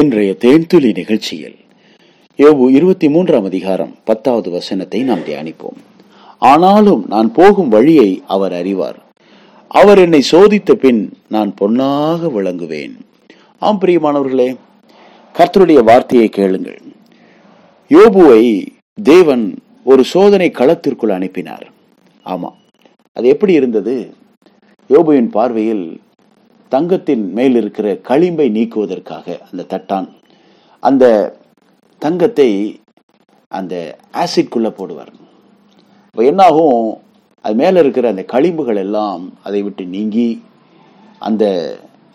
இன்றைய 0.00 0.36
தேன்துளி 0.40 0.94
நிகழ்ச்சியில் 0.94 1.54
யோபு 2.38 2.70
இருபத்தி 2.70 3.08
மூன்றாம் 3.08 3.44
அதிகாரம் 3.44 3.94
பத்தாவது 4.04 4.50
வசனத்தை 4.50 5.02
நாம் 5.02 5.18
தியானிப்போம். 5.18 5.76
ஆனாலும் 6.38 7.04
நான் 7.08 7.32
போகும் 7.32 7.68
வழியை 7.68 8.22
அவர் 8.26 8.52
அறிவார். 8.52 8.98
அவர் 9.68 9.98
என்னை 9.98 10.22
சோதித்த 10.30 10.72
பின் 10.72 11.12
நான் 11.28 11.54
பொன்னாக 11.54 12.28
விளங்குவேன். 12.28 12.94
ஆம் 13.58 13.80
பிரியமானவர்களே 13.80 14.56
கர்த்தருடைய 15.34 15.84
வார்த்தையை 15.84 16.28
கேளுங்கள். 16.28 16.80
யோபுவை 17.88 18.66
தேவன் 19.02 19.58
ஒரு 19.84 20.04
சோதனை 20.04 20.50
களத்திற்குள் 20.50 21.16
அனுப்பினார். 21.18 21.70
ஆமா 22.24 22.52
அது 23.12 23.28
எப்படி 23.28 23.52
இருந்தது? 23.52 24.14
யோபுவின் 24.88 25.30
பார்வையில் 25.30 26.00
தங்கத்தின் 26.68 27.32
மேல் 27.32 27.56
இருக்கிற 27.56 27.92
களிம்பை 27.94 28.48
நீக்குவதற்காக 28.50 29.38
அந்த 29.50 29.62
தட்டான் 29.68 30.08
அந்த 30.80 31.04
தங்கத்தை 31.98 32.80
அந்த 33.48 33.98
ஆசிட்குள்ள 34.12 34.68
போடுவார். 34.78 35.12
இப்போ 36.06 36.22
என்னாகும்? 36.24 36.98
அது 37.40 37.54
மேலே 37.54 37.80
இருக்கிற 37.80 38.08
அந்த 38.08 38.24
களிம்புகள் 38.32 38.76
எல்லாம் 38.76 39.32
அதை 39.42 39.62
விட்டு 39.62 39.84
நீங்கி 39.84 40.42
அந்த 41.18 41.44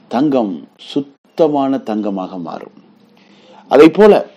தங்கம் 0.08 0.68
சுத்தமான 0.76 1.78
தங்கமாக 1.78 2.38
மாறும். 2.38 2.78
அதை 3.68 3.90
போல 3.90 4.28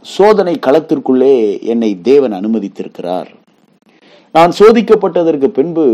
சோதனை 0.00 0.58
களத்திற்குள்ளே 0.66 1.62
என்னை 1.62 2.00
தேவன் 2.00 2.32
அனுமதித்திருக்கிறார். 2.32 3.30
நான் 4.32 4.52
சோதிக்கப்பட்டதற்கு 4.58 5.46
பின்பு 5.46 5.84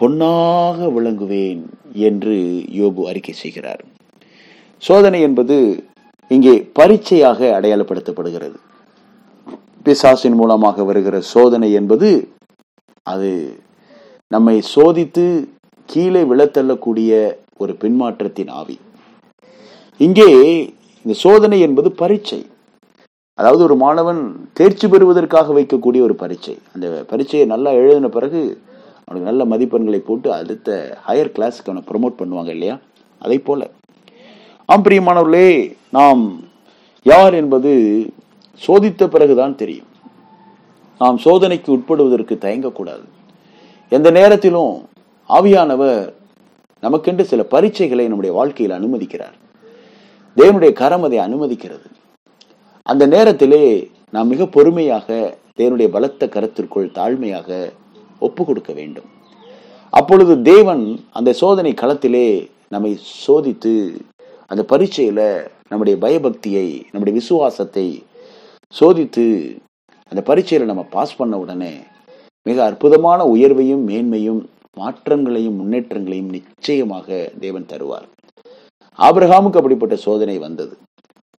பொன்னாக 0.00 0.78
விளங்குவேன் 0.96 1.62
என்று 2.08 2.34
யோபு 2.80 3.02
அறிக்கை 3.10 3.34
செய்கிறார். 3.42 3.82
சோதனை 4.82 5.20
என்பது 5.28 5.56
இங்கே 6.34 6.54
பரீட்சையாக 6.78 7.40
அடையாளப்படுத்தப்படுகிறது. 7.58 8.58
பிசாசின் 9.86 10.36
மூலமாக 10.40 10.84
வருகிற 10.88 11.16
சோதனை 11.34 11.70
என்பது 11.80 12.08
அது 13.12 13.30
நம்மை 14.34 14.56
சோதித்து 14.74 15.24
கீழே 15.92 16.22
விழத்தள்ளக்கூடிய 16.30 17.12
ஒரு 17.62 17.72
பின்மாற்றத்தின் 17.82 18.50
ஆவி. 18.60 18.76
இங்கே 20.06 20.30
இந்த 21.04 21.14
சோதனை 21.24 21.58
என்பது 21.66 21.90
பரீட்சை. 22.02 22.40
அதாவது 23.38 23.62
ஒரு 23.68 23.76
மாணவன் 23.84 24.22
தேர்ச்சி 24.58 24.86
பெறுவதற்காக 24.94 25.52
வைக்கக்கூடிய 25.58 26.00
ஒரு 26.08 26.14
பரீட்சை. 26.22 26.56
அந்த 26.74 26.86
பரீட்சையை 27.10 27.46
நல்லா 27.54 27.70
எழுதின 27.80 28.08
பிறகு 28.16 28.40
அவனுக்கு 29.08 29.32
நல்ல 29.32 29.56
மதிப்பெண்களை 29.56 29.98
போட்டு 29.98 30.32
அடுத்த 30.32 30.98
ஹையர் 31.06 31.32
கிளாஸுக்கு 31.36 31.68
அவனை 31.68 31.82
ப்ரொமோட் 31.92 32.20
பண்ணுவாங்க 32.20 32.48
இல்லையா? 32.48 32.78
அதை 33.18 33.38
போல. 33.38 33.70
ஆம் 34.66 34.82
பிரியமானவர்களே 34.82 35.76
நாம் 35.90 36.40
யார் 37.02 37.34
என்பது 37.34 37.70
சோதித்த 38.66 39.06
பிறகுதான் 39.06 39.56
தெரியும். 39.56 39.86
நாம் 40.98 41.18
சோதனைக்கு 41.18 41.72
உட்படுவதற்கு 41.76 42.34
தயங்கக்கூடாது. 42.40 43.04
எந்த 43.88 44.10
நேரத்திலும் 44.10 44.88
ஆவியானவர் 45.28 46.12
நமக்கென்று 46.82 47.20
சில 47.20 47.44
பரீட்சைகளை 47.50 48.06
நம்முடைய 48.06 48.36
வாழ்க்கையில் 48.36 48.76
அனுமதிக்கிறார். 48.76 49.36
தேவனுடைய 50.36 50.72
கரம் 50.72 51.02
அதை 51.02 51.18
அனுமதிக்கிறது. 51.18 51.88
அந்த 52.82 53.06
நேரத்திலே 53.06 53.90
நாம் 54.10 54.28
மிக 54.28 54.46
பொறுமையாக 54.46 55.36
தேவனுடைய 55.56 55.86
பலத்த 55.86 56.26
கரத்திற்குள் 56.26 56.92
தாழ்மையாக 56.94 57.72
ஒப்பு 58.18 58.44
கொடுக்க 58.44 58.72
வேண்டும் 58.72 59.08
அப்பொழுது 59.90 60.42
தேவன் 60.42 61.00
அந்த 61.10 61.32
சோதனை 61.32 61.72
களத்திலே 61.72 62.48
நம்மை 62.68 62.98
சோதித்து 63.26 63.96
அந்த 64.46 64.64
பரீட்சையில 64.68 65.48
நம்முடைய 65.68 65.98
பயபக்தியை 66.00 66.82
நம்முடைய 66.90 67.18
விசுவாசத்தை 67.18 68.04
சோதித்து 68.80 69.56
அந்த 70.08 70.34
பரீட்சையில 70.34 70.64
நம்ம 70.64 70.82
பாஸ் 70.82 71.16
பண்ண 71.16 71.38
உடனே 71.38 71.72
மிக 72.42 72.64
அற்புதமான 72.64 73.24
உயர்வையும் 73.24 73.82
மேன்மையும் 73.88 74.40
மாற்றங்களையும் 74.80 75.58
முன்னேற்றங்களையும் 75.60 76.30
நிச்சயமாக 76.30 77.32
தேவன் 77.40 77.66
தருவார். 77.68 78.06
ஆபிரகாமுக்கு 78.98 79.58
அப்படிப்பட்ட 79.60 79.96
சோதனை 79.96 80.38
வந்தது. 80.38 80.74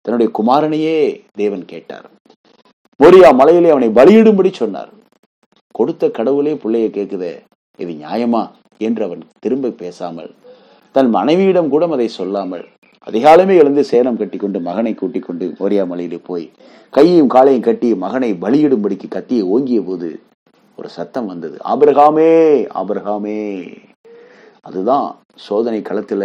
தன்னுடைய 0.01 0.33
குமாரனையே 0.39 1.23
தேவன் 1.33 1.65
கேட்டார். 1.65 2.07
மோரியா 3.03 3.35
மலையிலே 3.35 3.69
அவனை 3.69 3.89
பலியிடும்படி 3.89 4.53
சொன்னார். 4.53 4.91
கொடுத்த 5.79 6.09
கடவுளே 6.09 6.53
பிள்ளைய 6.63 6.87
கேட்குதே 6.97 7.35
இது 7.79 7.93
நியாயமா 8.03 8.43
என்று 8.79 9.05
அவன் 9.05 9.23
திரும்ப 9.41 9.75
பேசாமல் 9.83 10.31
தன் 10.95 11.11
மனைவியிடம் 11.11 11.73
கூட 11.75 11.87
அதை 11.87 12.09
சொல்லாமல் 12.09 12.65
அதிகாலமே 13.07 13.55
எழுந்து 13.63 13.83
சேனம் 13.91 14.17
கட்டி 14.17 14.39
கொண்டு 14.39 14.59
மகனை 14.61 14.93
கூட்டிக் 14.95 15.27
கொண்டு 15.27 15.47
மலையிலே 15.87 16.19
போய் 16.25 16.47
கையையும் 16.93 17.33
காலையும் 17.35 17.67
கட்டி 17.69 17.89
மகனை 18.05 18.31
பலியிடும்படிக்கு 18.45 19.09
கத்தியை 19.09 19.45
ஓங்கிய 19.55 19.81
போது 19.83 20.09
ஒரு 20.79 20.89
சத்தம் 20.89 21.27
வந்தது. 21.27 21.57
ஆபிரகாமே 21.65 22.29
ஆபிரகாமே. 22.81 23.39
அதுதான் 24.67 25.07
சோதனை 25.47 25.81
களத்துல 25.81 26.23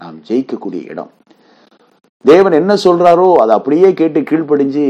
நாம் 0.00 0.18
ஜெயிக்கக்கூடிய 0.28 0.82
இடம். 0.92 1.10
தேவன் 2.24 2.52
என்ன 2.52 2.72
சொல்றாரோ 2.84 3.28
அதை 3.34 3.52
அப்படியே 3.56 3.88
கேட்டு 3.94 4.20
கீழ்ப்படிஞ்சு 4.20 4.86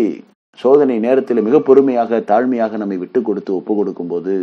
சோதனை 0.63 0.97
நேரத்தில் 1.07 1.47
மிக 1.47 1.59
பொறுமையாக 1.69 2.21
தாழ்மையாக 2.31 2.77
நம்மை 2.77 2.97
விட்டு 3.03 3.21
கொடுத்து 3.23 3.51
ஒப்பு 3.55 3.73
கொடுக்கும் 3.75 4.11
போது 4.13 4.35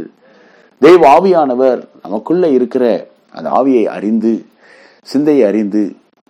தெய்வ 0.82 1.04
ஆவியானவர் 1.16 1.80
நமக்குள்ள 2.04 2.48
இருக்கிற 2.58 2.84
அந்த 3.32 3.48
ஆவியை 3.60 3.86
அறிந்து 3.96 4.34
சிந்தையை 5.08 5.44
அறிந்து 5.50 5.82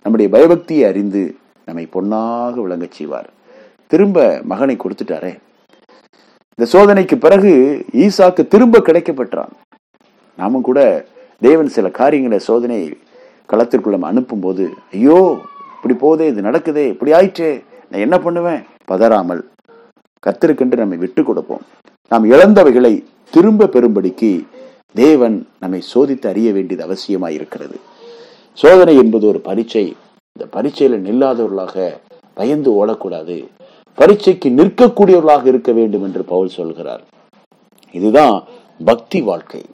நம்முடைய 0.04 0.28
பயபக்தியை 0.34 0.84
அறிந்து 0.90 1.22
நம்மை 1.68 1.84
பொன்னாக 1.94 2.54
விளங்கச் 2.64 2.96
செய்வார். 2.96 3.28
திரும்ப 3.92 4.18
மகனை 4.44 4.76
கொடுத்துட்டாரே. 4.76 5.32
இந்த 6.58 6.66
சோதனைக்கு 6.74 7.16
பிறகு 7.18 7.52
ஈசாக்கு 8.04 8.42
திரும்ப 8.48 8.78
கிடைக்கப்பட்டான் 8.78 9.52
நாமும் 10.38 10.66
கூட 10.68 10.80
தேவன் 11.42 11.74
சில 11.76 11.88
காரியங்களை 12.00 12.38
சோதனை 12.48 12.78
களத்திற்குள்ள 13.52 13.98
அனுப்பும் 14.10 14.40
போது 14.40 14.64
ஐயோ 14.96 15.18
இப்படி 15.76 15.94
போதே 15.94 16.26
இது 16.32 16.40
நடக்குதே 16.48 16.84
இப்படி 16.94 17.12
ஆயிற்றே 17.18 17.50
நான் 17.90 18.04
என்ன 18.06 18.16
பண்ணுவேன்? 18.18 18.62
பதறாமல் 18.84 19.42
கத்திருக்கென்று 20.26 20.76
நம்மை 20.76 20.98
விட்டு 20.98 21.22
கொடுப்போம். 21.22 21.60
நாம் 22.08 22.30
இழந்தவைகளை 22.30 23.04
திரும்ப 23.30 23.64
பெறும்படிக்கு 23.64 24.46
தேவன் 24.92 25.48
நம்மை 25.60 25.82
சோதித்து 25.94 26.26
அறிய 26.26 26.52
வேண்டியது 26.52 26.86
அவசியமாய் 26.86 27.34
இருக்கிறது. 27.34 27.80
சோதனை 28.52 28.96
என்பது 28.96 29.26
ஒரு 29.26 29.40
பரீட்சை. 29.40 29.96
இந்த 30.38 30.62
பரீட்சையில 30.62 30.98
நில்லாதவர்களாக 31.08 32.00
பயந்து 32.34 32.86
ஓடக்கூடாது. 32.86 33.46
பரீட்சைக்கு 33.94 34.48
நிற்கக்கூடியவர்களாக 34.48 35.46
இருக்க 35.46 35.72
வேண்டும் 35.72 36.02
என்று 36.02 36.24
பவுல் 36.24 36.48
சொல்கிறார். 36.48 37.02
இதுதான் 37.92 38.44
பக்தி 38.84 39.20
வாழ்க்கை. 39.20 39.64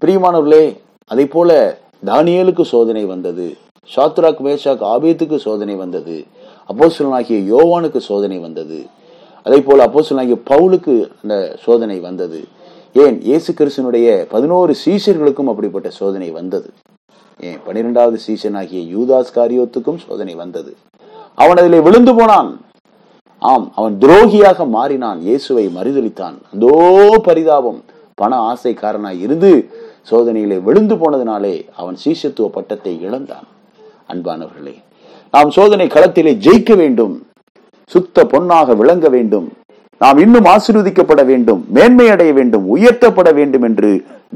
பிரியமானவர்களே 0.00 0.76
அதை 1.06 1.26
போல 1.26 1.78
தானியலுக்கு 2.06 2.62
சோதனை 2.62 3.04
வந்தது. 3.04 3.56
ஷாத்ராக் 3.96 4.40
மேஷாக் 4.40 4.82
ஆபேத்துக்கு 4.82 5.36
சோதனை 5.36 5.74
வந்தது. 5.74 6.24
அப்போசலனாகிய 6.68 7.40
யோவானுக்கு 7.52 7.98
சோதனை 7.98 8.38
வந்தது. 8.38 8.86
அதே 9.42 9.60
போல 9.60 9.86
அப்போசலனாகிய 9.86 10.36
பவுலுக்கு 10.50 11.10
அந்த 11.22 11.56
சோதனை 11.64 11.98
வந்தது. 11.98 12.40
ஏன்? 12.92 13.20
இயேசு 13.22 13.52
கிறிஸ்தனுடைய 13.52 14.26
பதினோரு 14.28 14.74
சீஷர்களுக்கும் 14.84 15.50
அப்படிப்பட்ட 15.52 15.90
சோதனை 15.90 16.30
வந்தது. 16.30 16.72
ஏன்? 17.40 17.58
பனிரெண்டாவது 17.64 18.18
சீசனாகிய 18.26 18.80
யூதாஸ் 18.94 19.34
காரியோத்துக்கும் 19.34 20.00
சோதனை 20.08 20.34
வந்தது. 20.34 20.76
அவன் 21.34 21.56
அதிலே 21.56 21.80
விழுந்து 21.80 22.14
போனான். 22.14 22.60
ஆம் 23.38 23.72
அவன் 23.74 23.98
துரோகியாக 23.98 24.68
மாறினான். 24.68 25.20
இயேசுவை 25.20 25.66
மறுதளித்தான் 25.66 26.36
அந்தோ 26.52 26.72
பரிதாபம் 27.22 27.84
பண 28.14 28.36
ஆசைக்காரனாய் 28.52 29.20
இருந்து 29.20 29.70
சோதனையிலே 30.10 30.62
விழுந்து 30.62 30.94
போனதினாலே 30.94 31.68
அவன் 31.76 31.96
சீசத்துவ 32.04 32.46
பட்டத்தை 32.46 33.00
இழந்தான். 33.00 33.46
அன்பானவர்களே 34.12 34.74
நாம் 35.30 35.50
சோதனை 35.50 35.86
களத்திலே 35.86 36.32
ஜெயிக்க 36.46 36.76
வேண்டும். 36.76 37.27
சுத்த 37.92 38.24
பொன்னாக 38.32 38.74
விளங்க 38.80 39.06
வேண்டும். 39.16 39.46
நாம் 40.02 40.18
இன்னும் 40.24 40.48
ஆசீர்வதிக்கப்பட 40.54 41.22
வேண்டும் 41.30 41.60
மேன்மை 41.76 42.06
அடைய 42.14 42.32
வேண்டும் 42.38 42.64
உயர்த்தப்பட 42.76 43.28
வேண்டும் 43.38 43.64
என்று 43.68 43.90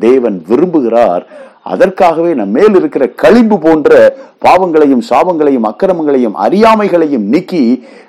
தேவன் 0.04 0.36
விரும்புகிறார். 0.48 1.24
அதற்காகவே 1.72 2.30
நம் 2.38 2.54
மேல் 2.56 2.76
இருக்கிற 2.78 3.04
களிம்பு 3.22 3.56
போன்ற 3.66 3.90
பாவங்களையும் 4.46 5.04
சாபங்களையும் 5.10 5.68
அக்கிரமங்களையும் 5.70 6.38
அறியாமைகளையும் 6.44 7.26
நீக்கி 7.34 7.62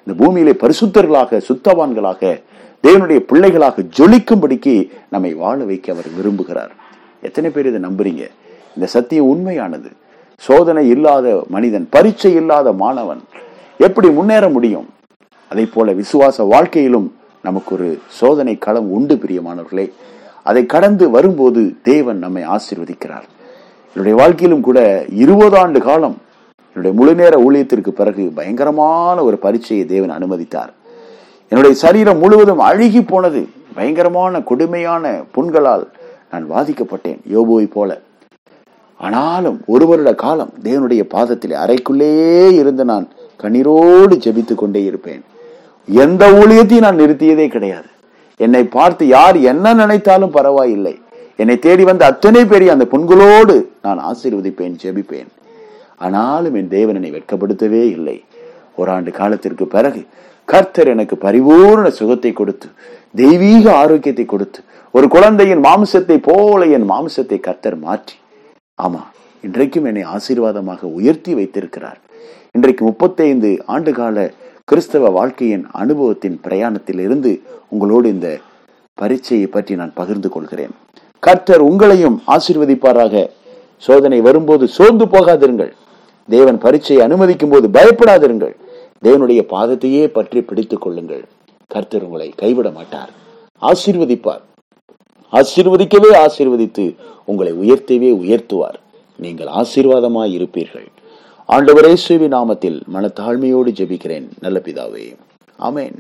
இந்த 0.04 0.14
பூமியிலே 0.22 0.54
பரிசுத்தர்களாக 0.64 1.42
சுத்தவான்களாக 1.50 2.32
தேவனுடைய 2.86 3.20
பிள்ளைகளாக 3.32 3.86
ஜொலிக்கும்படிக்கு 3.98 4.76
நம்மை 5.10 5.34
வாழ 5.44 5.58
வைக்க 5.70 5.94
அவர் 5.94 6.10
விரும்புகிறார். 6.18 6.74
எத்தனை 7.28 7.50
பேர் 7.52 7.70
இதை 7.72 7.82
நம்புறீங்க? 7.90 8.24
இந்த 8.76 8.88
சத்தியம் 8.96 9.30
உண்மையானது. 9.34 9.92
சோதனை 10.48 10.84
இல்லாத 10.96 11.28
மனிதன் 11.56 11.86
பரீட்சை 11.96 12.34
இல்லாத 12.42 12.68
மாணவன் 12.84 13.22
எப்படி 13.88 14.10
முன்னேற 14.18 14.46
முடியும்? 14.50 14.88
அதே 15.54 15.66
போல 15.74 15.94
விசுவாச 15.94 16.48
வாழ்க்கையிலும் 16.48 17.16
நமக்கு 17.44 17.76
ஒரு 17.76 18.00
சோதனை 18.08 18.58
களம் 18.58 18.92
உண்டு 18.92 19.16
பிரியமானவர்களே. 19.16 19.92
அதை 20.44 20.66
கடந்து 20.66 21.10
வரும்போது 21.10 21.62
தேவன் 21.84 22.18
நம்மை 22.18 22.44
ஆசீர்வதிக்கிறார். 22.44 23.26
என்னுடைய 23.96 24.18
வாழ்க்கையிலும் 24.22 24.64
கூட 24.68 25.06
இருபது 25.24 25.58
ஆண்டு 25.58 25.80
காலம் 25.82 26.16
என்னுடைய 26.76 26.94
முழு 27.00 27.16
நேர 27.16 27.34
ஊழியத்திற்கு 27.48 27.90
பிறகு 27.90 28.32
பயங்கரமான 28.36 29.24
ஒரு 29.24 29.38
பரீட்சையை 29.38 29.86
தேவன் 29.86 30.16
அனுமதித்தார். 30.18 30.72
என்னுடைய 31.50 31.76
சரீரம் 31.76 32.18
முழுவதும் 32.18 32.60
அழுகி 32.60 33.02
போனது. 33.02 33.48
பயங்கரமான 33.76 34.42
கொடுமையான 34.42 35.24
புண்களால் 35.32 35.86
நான் 36.32 36.52
வாதிக்கப்பட்டேன் 36.52 37.20
யோபோவை 37.34 37.68
போல. 37.72 38.00
ஆனாலும் 38.98 39.62
ஒரு 39.66 39.88
வருட 39.88 40.14
காலம் 40.16 40.54
தேவனுடைய 40.64 41.04
பாதத்தில் 41.16 41.60
அறைக்குள்ளேயே 41.66 42.52
இருந்து 42.62 42.86
நான் 42.86 43.08
கண்ணீரோடு 43.42 44.16
ஜெபித்துக் 44.26 44.62
கொண்டே 44.64 44.84
இருப்பேன். 44.84 45.24
எந்த 45.88 46.24
ஊழியத்தையும் 46.40 46.86
நான் 46.86 47.02
நிறுத்தியதே 47.02 47.48
கிடையாது. 47.56 47.90
என்னை 48.40 48.64
பார்த்து 48.76 49.04
யார் 49.16 49.38
என்ன 49.52 49.74
நினைத்தாலும் 49.82 50.36
பரவாயில்லை. 50.38 50.96
என்னை 51.42 51.56
தேடி 51.66 51.84
வந்த 51.90 52.04
அத்தனை 52.12 52.42
பெரிய 52.52 52.74
அந்த 52.76 52.86
புண்களோடு 52.94 53.56
நான் 53.86 54.00
ஆசீர்வதிப்பேன் 54.10 54.76
ஜெபிப்பேன். 54.84 55.30
ஆனாலும் 56.06 56.56
என் 56.60 56.74
தேவன் 56.76 56.98
என்னை 57.00 57.12
வெட்கப்படுத்தவே 57.16 57.82
இல்லை. 57.98 58.18
ஓராண்டு 58.82 59.12
காலத்திற்கு 59.20 59.66
பிறகு 59.76 60.02
கர்த்தர் 60.48 60.92
எனக்கு 60.94 61.16
பரிபூர்ண 61.26 61.88
சுகத்தை 62.00 62.32
கொடுத்து 62.40 62.68
தெய்வீக 63.22 63.66
ஆரோக்கியத்தை 63.82 64.26
கொடுத்து 64.26 64.60
ஒரு 64.94 65.08
குழந்தையின் 65.16 65.62
மாம்சத்தை 65.68 66.18
போல 66.30 66.62
என் 66.78 66.88
மாம்சத்தை 66.94 67.38
கர்த்தர் 67.48 67.78
மாற்றி. 67.86 68.16
ஆமா 68.80 69.02
இன்றைக்கும் 69.44 69.88
என்னை 69.90 70.04
ஆசீர்வாதமாக 70.16 70.82
உயர்த்தி 70.98 71.32
வைத்திருக்கிறார். 71.40 72.00
இன்றைக்கு 72.58 72.84
முப்பத்தைந்து 72.90 73.52
ஆண்டு 73.74 73.92
கால 74.00 74.26
கிறிஸ்தவ 74.68 75.10
வாழ்க்கையின் 75.10 75.64
அனுபவத்தின் 75.72 76.40
பிரயாணத்தில் 76.44 77.00
இருந்து 77.00 77.42
உங்களோடு 77.70 78.10
இந்த 78.10 78.40
பரீட்சையை 79.02 79.48
பற்றி 79.48 79.76
நான் 79.76 79.92
பகிர்ந்து 79.94 80.30
கொள்கிறேன். 80.30 80.72
கர்த்தர் 81.20 81.64
உங்களையும் 81.64 82.18
ஆசீர்வதிப்பாராக. 82.28 83.26
சோதனை 83.78 84.22
வரும்போது 84.22 84.68
சோர்ந்து 84.68 85.06
போகாதிருங்கள். 85.06 85.72
தேவன் 86.30 86.58
பரீட்சையை 86.58 87.08
அனுமதிக்கும் 87.08 87.50
போது 87.50 87.68
பயப்படாதிருங்கள். 87.68 88.56
தேவனுடைய 89.04 89.44
பாதத்தையே 89.54 90.08
பற்றி 90.08 90.42
பிடித்துக் 90.42 90.82
கொள்ளுங்கள். 90.82 91.24
கர்த்தர் 91.68 92.04
உங்களை 92.04 92.30
கைவிட 92.36 92.70
மாட்டார். 92.70 93.12
ஆசீர்வதிப்பார். 93.62 94.44
ஆசீர்வதிக்கவே 95.34 96.12
ஆசீர்வதித்து 96.26 96.96
உங்களை 97.26 97.54
உயர்த்தவே 97.54 98.12
உயர்த்துவார். 98.24 98.80
நீங்கள் 99.16 99.48
ஆசீர்வாதமாய் 99.62 100.36
இருப்பீர்கள் 100.40 100.90
ஆண்டவரே 101.54 101.94
சுவி 101.94 102.28
நாமத்தில் 102.28 102.78
மனத்தாழ்மையோடு 102.94 103.72
ஜெபிக்கிறேன். 103.80 104.28
நல்ல 104.40 104.62
பிதாவே. 104.64 105.16
அமேன் 105.60 105.98